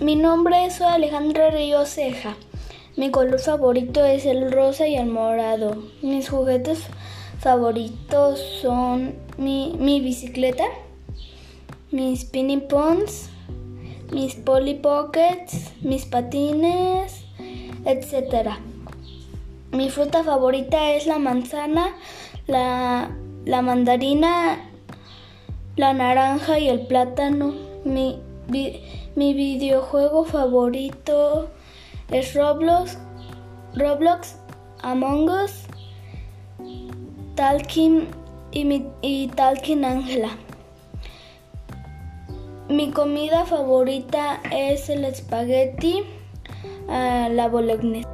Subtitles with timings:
[0.00, 2.34] Mi nombre es Alejandra Río Ceja.
[2.96, 5.76] Mi color favorito es el rosa y el morado.
[6.00, 6.86] Mis juguetes
[7.38, 10.64] favoritos son mi, mi bicicleta,
[11.90, 13.28] mis spinning pons,
[14.10, 17.26] mis Polly Pockets, mis patines,
[17.84, 18.52] etc.
[19.70, 21.94] Mi fruta favorita es la manzana,
[22.46, 23.10] la,
[23.44, 24.60] la mandarina,
[25.76, 27.52] la naranja y el plátano.
[27.84, 28.18] Mi,
[28.48, 31.48] mi videojuego favorito
[32.10, 32.98] es Roblox,
[33.74, 34.36] Roblox,
[34.82, 35.64] Among Us,
[37.36, 38.08] Talking
[38.52, 40.30] y, y Talking Angela.
[42.68, 46.04] Mi comida favorita es el espagueti,
[46.88, 48.08] la bolognese.